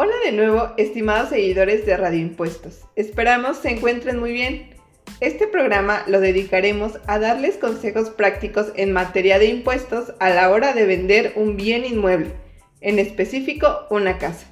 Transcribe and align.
Hola 0.00 0.14
de 0.24 0.30
nuevo, 0.30 0.74
estimados 0.76 1.30
seguidores 1.30 1.84
de 1.84 1.96
Radio 1.96 2.20
Impuestos. 2.20 2.82
Esperamos 2.94 3.56
se 3.56 3.70
encuentren 3.70 4.20
muy 4.20 4.30
bien. 4.30 4.70
Este 5.18 5.48
programa 5.48 6.04
lo 6.06 6.20
dedicaremos 6.20 7.00
a 7.08 7.18
darles 7.18 7.56
consejos 7.56 8.10
prácticos 8.10 8.68
en 8.76 8.92
materia 8.92 9.40
de 9.40 9.46
impuestos 9.46 10.14
a 10.20 10.30
la 10.30 10.50
hora 10.50 10.72
de 10.72 10.86
vender 10.86 11.32
un 11.34 11.56
bien 11.56 11.84
inmueble, 11.84 12.30
en 12.80 13.00
específico 13.00 13.88
una 13.90 14.18
casa. 14.18 14.46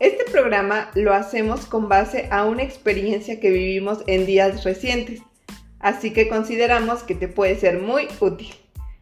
Este 0.00 0.24
programa 0.24 0.90
lo 0.96 1.14
hacemos 1.14 1.66
con 1.66 1.88
base 1.88 2.26
a 2.32 2.44
una 2.44 2.64
experiencia 2.64 3.38
que 3.38 3.50
vivimos 3.50 4.00
en 4.08 4.26
días 4.26 4.64
recientes, 4.64 5.22
así 5.78 6.12
que 6.12 6.28
consideramos 6.28 7.04
que 7.04 7.14
te 7.14 7.28
puede 7.28 7.54
ser 7.54 7.78
muy 7.78 8.08
útil. 8.18 8.52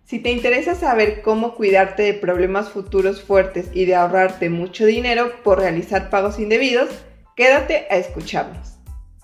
Si 0.05 0.19
te 0.19 0.30
interesa 0.30 0.74
saber 0.74 1.23
cómo 1.23 1.55
cuidarte 1.55 2.02
de 2.02 2.15
problemas 2.15 2.70
futuros 2.70 3.23
fuertes 3.23 3.70
y 3.73 3.84
de 3.87 3.95
ahorrarte 3.95 4.51
mucho 4.51 4.84
dinero 4.84 5.33
por 5.43 5.59
realizar 5.59 6.10
pagos 6.10 6.38
indebidos, 6.38 6.91
quédate 7.37 7.87
a 7.91 7.97
escucharnos. 7.97 8.79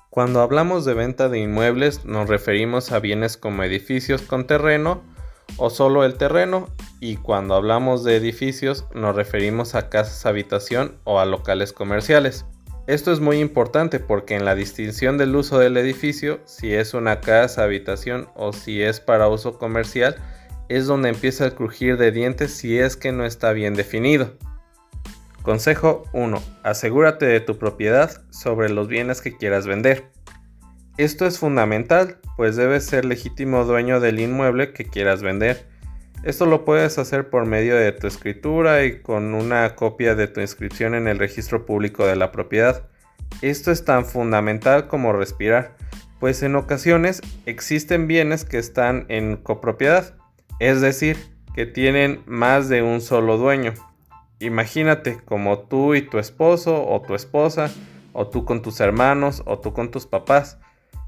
Cuando 0.09 0.41
hablamos 0.41 0.84
de 0.84 0.95
venta 0.95 1.28
de 1.28 1.41
inmuebles 1.41 2.05
nos 2.05 2.28
referimos 2.28 2.91
a 2.92 3.00
bienes 3.00 3.36
como 3.36 3.62
edificios 3.62 4.22
con 4.22 4.46
terreno 4.46 5.02
o 5.59 5.70
solo 5.70 6.05
el 6.05 6.14
terreno 6.14 6.69
y 7.00 7.16
cuando 7.16 7.55
hablamos 7.55 8.05
de 8.05 8.16
edificios 8.16 8.86
nos 8.95 9.14
referimos 9.14 9.74
a 9.74 9.88
casas 9.91 10.27
habitación 10.27 10.98
o 11.05 11.20
a 11.20 11.27
locales 11.27 11.72
comerciales. 11.72 12.47
Esto 12.86 13.12
es 13.12 13.20
muy 13.20 13.38
importante 13.38 14.00
porque 14.00 14.34
en 14.34 14.47
la 14.47 14.55
distinción 14.55 15.19
del 15.19 15.36
uso 15.36 15.58
del 15.58 15.77
edificio, 15.77 16.41
si 16.47 16.72
es 16.72 16.95
una 16.95 17.20
casa 17.20 17.64
habitación 17.64 18.28
o 18.34 18.55
si 18.55 18.83
es 18.83 19.00
para 19.00 19.28
uso 19.28 19.58
comercial, 19.58 20.16
es 20.68 20.86
donde 20.86 21.08
empieza 21.08 21.46
el 21.46 21.54
crujir 21.54 21.96
de 21.96 22.12
dientes 22.12 22.52
si 22.52 22.78
es 22.78 22.96
que 22.96 23.12
no 23.12 23.24
está 23.24 23.52
bien 23.52 23.74
definido. 23.74 24.36
Consejo 25.42 26.05
1. 26.12 26.42
Asegúrate 26.62 27.27
de 27.27 27.41
tu 27.41 27.58
propiedad 27.58 28.22
sobre 28.30 28.69
los 28.69 28.89
bienes 28.89 29.22
que 29.22 29.36
quieras 29.36 29.66
vender. 29.66 30.11
Esto 30.98 31.27
es 31.27 31.39
fundamental, 31.39 32.19
pues 32.36 32.56
debes 32.56 32.84
ser 32.84 33.05
legítimo 33.05 33.64
dueño 33.64 34.00
del 34.00 34.20
inmueble 34.20 34.72
que 34.72 34.84
quieras 34.84 35.22
vender. 35.22 35.66
Esto 36.24 36.44
lo 36.44 36.64
puedes 36.64 36.98
hacer 36.98 37.30
por 37.30 37.46
medio 37.46 37.77
de 37.77 37.92
tu 37.92 38.08
escritura 38.08 38.84
y 38.84 39.00
con 39.00 39.34
una 39.34 39.77
copia 39.77 40.16
de 40.16 40.27
tu 40.27 40.41
inscripción 40.41 40.94
en 40.94 41.06
el 41.06 41.19
registro 41.19 41.64
público 41.64 42.05
de 42.05 42.16
la 42.16 42.33
propiedad. 42.33 42.89
Esto 43.41 43.70
es 43.70 43.84
tan 43.84 44.05
fundamental 44.05 44.89
como 44.89 45.12
respirar, 45.12 45.77
pues 46.19 46.42
en 46.42 46.56
ocasiones 46.56 47.22
existen 47.46 48.08
bienes 48.08 48.44
que 48.44 48.58
están 48.58 49.06
en 49.08 49.36
copropiedad, 49.36 50.17
es 50.59 50.81
decir, 50.81 51.17
que 51.55 51.67
tienen 51.67 52.23
más 52.27 52.69
de 52.69 52.83
un 52.83 53.01
solo 53.01 53.37
dueño. 53.37 53.75
Imagínate 54.41 55.19
como 55.25 55.59
tú 55.61 55.95
y 55.95 56.03
tu 56.03 56.19
esposo 56.19 56.87
o 56.87 57.03
tu 57.03 57.14
esposa, 57.14 57.70
o 58.12 58.28
tú 58.28 58.45
con 58.45 58.62
tus 58.62 58.81
hermanos, 58.81 59.42
o 59.47 59.59
tú 59.59 59.73
con 59.73 59.91
tus 59.91 60.06
papás. 60.06 60.59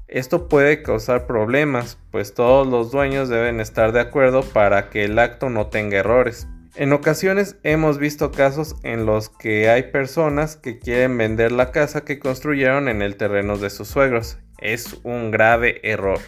Esto 0.07 0.49
puede 0.49 0.83
causar 0.83 1.25
problemas, 1.25 1.97
pues 2.11 2.33
todos 2.33 2.67
los 2.67 2.91
dueños 2.91 3.29
deben 3.29 3.61
estar 3.61 3.93
de 3.93 4.01
acuerdo 4.01 4.41
para 4.41 4.89
que 4.89 5.05
el 5.05 5.17
acto 5.17 5.49
no 5.49 5.67
tenga 5.67 5.99
errores. 5.99 6.47
En 6.75 6.93
ocasiones 6.93 7.57
hemos 7.63 7.97
visto 7.97 8.31
casos 8.31 8.75
en 8.83 9.05
los 9.05 9.29
que 9.29 9.69
hay 9.69 9.83
personas 9.83 10.57
que 10.57 10.79
quieren 10.79 11.17
vender 11.17 11.51
la 11.51 11.71
casa 11.71 12.05
que 12.05 12.19
construyeron 12.19 12.87
en 12.87 13.01
el 13.01 13.17
terreno 13.17 13.57
de 13.57 13.69
sus 13.69 13.87
suegros. 13.87 14.37
Es 14.57 14.99
un 15.03 15.31
grave 15.31 15.79
error. 15.83 16.19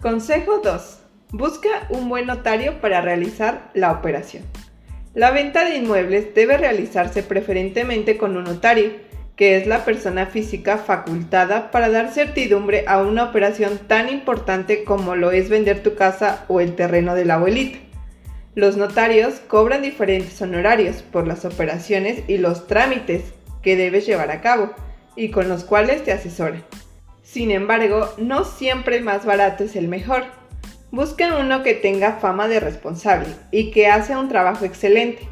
Consejo 0.00 0.60
2. 0.62 1.07
Busca 1.32 1.86
un 1.90 2.08
buen 2.08 2.26
notario 2.26 2.80
para 2.80 3.02
realizar 3.02 3.70
la 3.74 3.92
operación. 3.92 4.44
La 5.12 5.30
venta 5.30 5.66
de 5.66 5.76
inmuebles 5.76 6.34
debe 6.34 6.56
realizarse 6.56 7.22
preferentemente 7.22 8.16
con 8.16 8.38
un 8.38 8.44
notario, 8.44 8.92
que 9.36 9.58
es 9.58 9.66
la 9.66 9.84
persona 9.84 10.24
física 10.24 10.78
facultada 10.78 11.70
para 11.70 11.90
dar 11.90 12.10
certidumbre 12.10 12.84
a 12.88 13.02
una 13.02 13.24
operación 13.24 13.78
tan 13.86 14.08
importante 14.08 14.84
como 14.84 15.16
lo 15.16 15.30
es 15.30 15.50
vender 15.50 15.82
tu 15.82 15.96
casa 15.96 16.46
o 16.48 16.62
el 16.62 16.74
terreno 16.74 17.14
de 17.14 17.26
la 17.26 17.34
abuelita. 17.34 17.78
Los 18.54 18.78
notarios 18.78 19.34
cobran 19.48 19.82
diferentes 19.82 20.40
honorarios 20.40 21.02
por 21.02 21.28
las 21.28 21.44
operaciones 21.44 22.22
y 22.26 22.38
los 22.38 22.66
trámites 22.66 23.34
que 23.62 23.76
debes 23.76 24.06
llevar 24.06 24.30
a 24.30 24.40
cabo 24.40 24.70
y 25.14 25.30
con 25.30 25.48
los 25.48 25.64
cuales 25.64 26.02
te 26.04 26.12
asesoran. 26.12 26.64
Sin 27.22 27.50
embargo, 27.50 28.14
no 28.16 28.44
siempre 28.44 28.96
el 28.96 29.04
más 29.04 29.26
barato 29.26 29.64
es 29.64 29.76
el 29.76 29.88
mejor 29.88 30.24
Busca 30.90 31.36
uno 31.36 31.62
que 31.62 31.74
tenga 31.74 32.14
fama 32.14 32.48
de 32.48 32.60
responsable 32.60 33.28
y 33.50 33.70
que 33.70 33.88
hace 33.88 34.16
un 34.16 34.30
trabajo 34.30 34.64
excelente. 34.64 35.28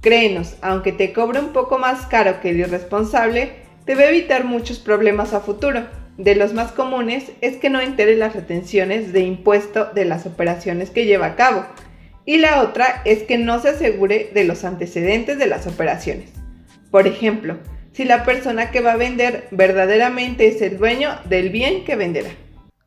Créenos, 0.00 0.56
aunque 0.62 0.90
te 0.90 1.12
cobre 1.12 1.38
un 1.38 1.52
poco 1.52 1.78
más 1.78 2.06
caro 2.06 2.40
que 2.40 2.50
el 2.50 2.58
irresponsable, 2.58 3.52
te 3.84 3.94
va 3.94 4.02
a 4.02 4.08
evitar 4.08 4.44
muchos 4.44 4.80
problemas 4.80 5.32
a 5.32 5.40
futuro. 5.40 5.86
De 6.18 6.34
los 6.34 6.54
más 6.54 6.72
comunes 6.72 7.30
es 7.40 7.56
que 7.56 7.70
no 7.70 7.80
entere 7.80 8.16
las 8.16 8.34
retenciones 8.34 9.12
de 9.12 9.20
impuesto 9.20 9.86
de 9.94 10.06
las 10.06 10.26
operaciones 10.26 10.90
que 10.90 11.04
lleva 11.04 11.26
a 11.26 11.36
cabo. 11.36 11.64
Y 12.24 12.38
la 12.38 12.60
otra 12.62 13.02
es 13.04 13.22
que 13.22 13.38
no 13.38 13.60
se 13.60 13.68
asegure 13.68 14.30
de 14.34 14.42
los 14.42 14.64
antecedentes 14.64 15.38
de 15.38 15.46
las 15.46 15.68
operaciones. 15.68 16.30
Por 16.90 17.06
ejemplo, 17.06 17.58
si 17.92 18.04
la 18.04 18.24
persona 18.24 18.72
que 18.72 18.80
va 18.80 18.92
a 18.92 18.96
vender 18.96 19.46
verdaderamente 19.52 20.48
es 20.48 20.60
el 20.62 20.78
dueño 20.78 21.10
del 21.26 21.50
bien 21.50 21.84
que 21.84 21.94
venderá. 21.94 22.30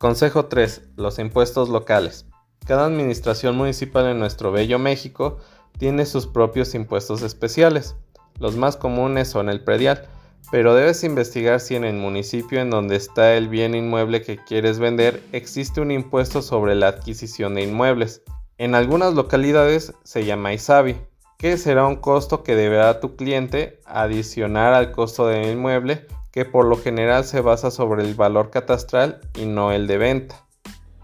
Consejo 0.00 0.46
3. 0.46 0.92
Los 0.96 1.18
impuestos 1.18 1.68
locales. 1.68 2.24
Cada 2.66 2.86
administración 2.86 3.54
municipal 3.54 4.06
en 4.06 4.18
nuestro 4.18 4.50
bello 4.50 4.78
México 4.78 5.36
tiene 5.78 6.06
sus 6.06 6.26
propios 6.26 6.74
impuestos 6.74 7.20
especiales. 7.20 7.96
Los 8.38 8.56
más 8.56 8.78
comunes 8.78 9.28
son 9.28 9.50
el 9.50 9.62
predial, 9.62 10.08
pero 10.50 10.74
debes 10.74 11.04
investigar 11.04 11.60
si 11.60 11.76
en 11.76 11.84
el 11.84 11.96
municipio 11.96 12.62
en 12.62 12.70
donde 12.70 12.96
está 12.96 13.34
el 13.34 13.50
bien 13.50 13.74
inmueble 13.74 14.22
que 14.22 14.42
quieres 14.42 14.78
vender 14.78 15.22
existe 15.32 15.82
un 15.82 15.90
impuesto 15.90 16.40
sobre 16.40 16.74
la 16.76 16.88
adquisición 16.88 17.54
de 17.54 17.64
inmuebles. 17.64 18.22
En 18.56 18.74
algunas 18.74 19.12
localidades 19.12 19.92
se 20.02 20.24
llama 20.24 20.54
ISABI, 20.54 20.96
que 21.36 21.58
será 21.58 21.86
un 21.86 21.96
costo 21.96 22.42
que 22.42 22.56
deberá 22.56 23.00
tu 23.00 23.16
cliente 23.16 23.82
adicionar 23.84 24.72
al 24.72 24.92
costo 24.92 25.26
del 25.26 25.52
inmueble 25.52 26.06
que 26.32 26.44
por 26.44 26.64
lo 26.64 26.76
general 26.76 27.24
se 27.24 27.40
basa 27.40 27.70
sobre 27.70 28.02
el 28.02 28.14
valor 28.14 28.50
catastral 28.50 29.20
y 29.34 29.46
no 29.46 29.72
el 29.72 29.86
de 29.86 29.98
venta. 29.98 30.46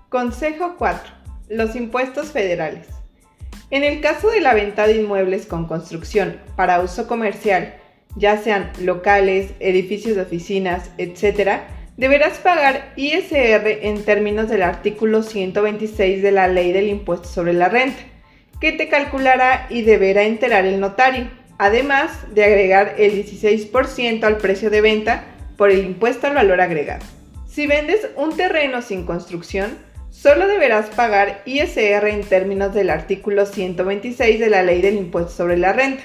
Consejo 0.08 0.76
4. 0.78 1.12
Los 1.48 1.74
impuestos 1.74 2.30
federales. 2.30 2.86
En 3.70 3.82
el 3.82 4.00
caso 4.00 4.30
de 4.30 4.40
la 4.40 4.54
venta 4.54 4.86
de 4.86 4.94
inmuebles 4.94 5.46
con 5.46 5.66
construcción 5.66 6.40
para 6.54 6.80
uso 6.80 7.08
comercial, 7.08 7.74
ya 8.14 8.38
sean 8.38 8.70
locales, 8.80 9.52
edificios 9.58 10.16
de 10.16 10.22
oficinas, 10.22 10.90
etc., 10.98 11.62
deberás 11.96 12.38
pagar 12.38 12.92
ISR 12.96 13.86
en 13.86 14.04
términos 14.04 14.48
del 14.48 14.62
artículo 14.62 15.22
126 15.22 16.22
de 16.22 16.32
la 16.32 16.46
Ley 16.46 16.72
del 16.72 16.88
Impuesto 16.88 17.26
sobre 17.26 17.52
la 17.54 17.68
Renta, 17.68 18.00
que 18.60 18.72
te 18.72 18.88
calculará 18.88 19.66
y 19.68 19.82
deberá 19.82 20.22
enterar 20.22 20.64
el 20.64 20.78
notario 20.78 21.28
además 21.58 22.10
de 22.34 22.44
agregar 22.44 22.94
el 22.98 23.12
16% 23.12 24.24
al 24.24 24.38
precio 24.38 24.70
de 24.70 24.80
venta 24.80 25.24
por 25.56 25.70
el 25.70 25.84
impuesto 25.84 26.26
al 26.26 26.34
valor 26.34 26.60
agregado. 26.60 27.04
Si 27.46 27.66
vendes 27.66 28.08
un 28.16 28.36
terreno 28.36 28.82
sin 28.82 29.06
construcción, 29.06 29.78
solo 30.10 30.46
deberás 30.46 30.90
pagar 30.90 31.42
ISR 31.46 32.08
en 32.08 32.22
términos 32.22 32.74
del 32.74 32.90
artículo 32.90 33.46
126 33.46 34.38
de 34.38 34.50
la 34.50 34.62
Ley 34.62 34.82
del 34.82 34.96
Impuesto 34.96 35.30
sobre 35.30 35.56
la 35.56 35.72
Renta, 35.72 36.02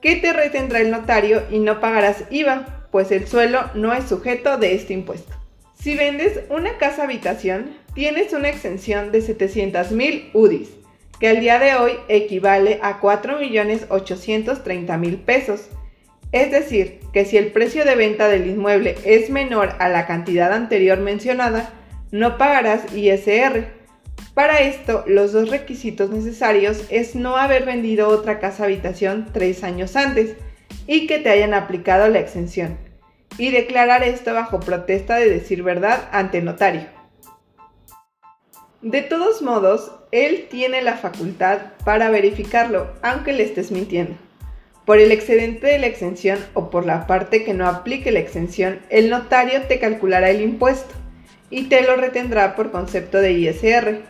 que 0.00 0.16
te 0.16 0.32
retendrá 0.32 0.80
el 0.80 0.90
notario 0.90 1.42
y 1.50 1.60
no 1.60 1.80
pagarás 1.80 2.24
IVA, 2.30 2.88
pues 2.90 3.12
el 3.12 3.26
suelo 3.28 3.70
no 3.74 3.92
es 3.94 4.08
sujeto 4.08 4.58
de 4.58 4.74
este 4.74 4.92
impuesto. 4.92 5.32
Si 5.78 5.96
vendes 5.96 6.40
una 6.50 6.76
casa 6.78 7.04
habitación, 7.04 7.76
tienes 7.94 8.32
una 8.32 8.48
exención 8.48 9.12
de 9.12 9.20
700.000 9.20 10.30
UDIs, 10.32 10.70
que 11.22 11.28
al 11.28 11.38
día 11.38 11.60
de 11.60 11.76
hoy 11.76 11.92
equivale 12.08 12.80
a 12.82 13.00
4.830.000 13.00 15.18
pesos. 15.18 15.68
Es 16.32 16.50
decir, 16.50 16.98
que 17.12 17.24
si 17.24 17.36
el 17.36 17.52
precio 17.52 17.84
de 17.84 17.94
venta 17.94 18.26
del 18.26 18.48
inmueble 18.48 18.96
es 19.04 19.30
menor 19.30 19.76
a 19.78 19.88
la 19.88 20.08
cantidad 20.08 20.52
anterior 20.52 20.98
mencionada, 20.98 21.70
no 22.10 22.38
pagarás 22.38 22.92
ISR. 22.92 23.68
Para 24.34 24.62
esto, 24.62 25.04
los 25.06 25.30
dos 25.30 25.48
requisitos 25.48 26.10
necesarios 26.10 26.86
es 26.90 27.14
no 27.14 27.36
haber 27.36 27.66
vendido 27.66 28.08
otra 28.08 28.40
casa 28.40 28.64
habitación 28.64 29.28
tres 29.32 29.62
años 29.62 29.94
antes 29.94 30.34
y 30.88 31.06
que 31.06 31.20
te 31.20 31.30
hayan 31.30 31.54
aplicado 31.54 32.08
la 32.08 32.18
exención, 32.18 32.78
y 33.38 33.52
declarar 33.52 34.02
esto 34.02 34.34
bajo 34.34 34.58
protesta 34.58 35.18
de 35.18 35.30
decir 35.30 35.62
verdad 35.62 36.08
ante 36.10 36.42
notario. 36.42 37.01
De 38.82 39.00
todos 39.00 39.42
modos, 39.42 39.92
él 40.10 40.48
tiene 40.50 40.82
la 40.82 40.96
facultad 40.96 41.58
para 41.84 42.10
verificarlo, 42.10 42.88
aunque 43.00 43.32
le 43.32 43.44
estés 43.44 43.70
mintiendo. 43.70 44.14
Por 44.84 44.98
el 44.98 45.12
excedente 45.12 45.68
de 45.68 45.78
la 45.78 45.86
exención 45.86 46.40
o 46.54 46.68
por 46.68 46.84
la 46.84 47.06
parte 47.06 47.44
que 47.44 47.54
no 47.54 47.68
aplique 47.68 48.10
la 48.10 48.18
exención, 48.18 48.80
el 48.90 49.08
notario 49.08 49.62
te 49.68 49.78
calculará 49.78 50.30
el 50.30 50.40
impuesto 50.40 50.92
y 51.48 51.68
te 51.68 51.82
lo 51.82 51.94
retendrá 51.94 52.56
por 52.56 52.72
concepto 52.72 53.18
de 53.18 53.30
ISR. 53.30 54.00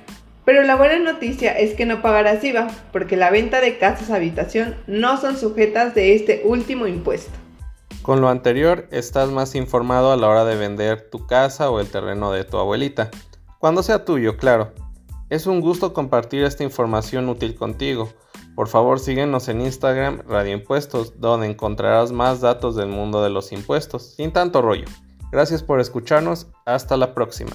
Pero 0.47 0.63
la 0.63 0.77
buena 0.77 0.99
noticia 0.99 1.53
es 1.53 1.75
que 1.75 1.85
no 1.85 2.01
pagarás 2.01 2.43
IVA, 2.43 2.69
porque 2.93 3.19
la 3.19 3.31
venta 3.31 3.61
de 3.61 3.77
casas 3.77 4.11
habitación 4.11 4.77
no 4.87 5.21
son 5.21 5.37
sujetas 5.37 5.95
de 5.95 6.15
este 6.15 6.41
último 6.47 6.87
impuesto. 6.87 7.33
Con 8.01 8.23
lo 8.23 8.31
anterior, 8.31 8.89
estás 8.91 9.29
más 9.29 9.55
informado 9.55 10.13
a 10.13 10.17
la 10.17 10.29
hora 10.29 10.47
de 10.47 10.57
vender 10.57 11.11
tu 11.11 11.27
casa 11.27 11.71
o 11.71 11.79
el 11.79 11.89
terreno 11.89 12.33
de 12.33 12.45
tu 12.45 12.57
abuelita. 12.57 13.11
Cuando 13.63 13.85
sea 13.85 14.05
tuyo, 14.05 14.39
claro. 14.39 14.73
Es 15.31 15.47
un 15.47 15.61
gusto 15.61 15.93
compartir 15.93 16.43
esta 16.43 16.65
información 16.65 17.29
útil 17.29 17.55
contigo. 17.55 18.09
Por 18.57 18.67
favor 18.67 18.99
síguenos 18.99 19.47
en 19.47 19.61
Instagram 19.61 20.23
Radio 20.27 20.55
Impuestos, 20.55 21.21
donde 21.21 21.47
encontrarás 21.47 22.11
más 22.11 22.41
datos 22.41 22.75
del 22.75 22.89
mundo 22.89 23.23
de 23.23 23.31
los 23.31 23.53
impuestos, 23.53 24.15
sin 24.17 24.33
tanto 24.33 24.63
rollo. 24.63 24.87
Gracias 25.31 25.63
por 25.63 25.79
escucharnos, 25.79 26.49
hasta 26.67 26.97
la 26.97 27.15
próxima. 27.15 27.53